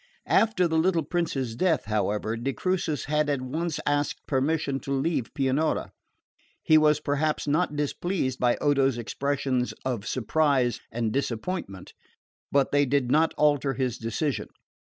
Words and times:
After 0.25 0.67
the 0.67 0.79
little 0.79 1.03
Prince's 1.03 1.55
death, 1.55 1.85
however, 1.85 2.35
de 2.35 2.53
Crucis 2.53 3.05
had 3.05 3.29
at 3.29 3.43
once 3.43 3.79
asked 3.85 4.25
permission 4.25 4.79
to 4.79 4.91
leave 4.91 5.31
Pianura. 5.35 5.91
He 6.63 6.75
was 6.75 6.99
perhaps 6.99 7.47
not 7.47 7.75
displeased 7.75 8.39
by 8.39 8.57
Odo's 8.57 8.97
expressions 8.97 9.75
of 9.85 10.07
surprise 10.07 10.79
and 10.91 11.11
disappointment; 11.13 11.93
but 12.51 12.71
they 12.71 12.87
did 12.87 13.11
not 13.11 13.35
alter 13.35 13.75
his 13.75 13.99
decision. 13.99 14.47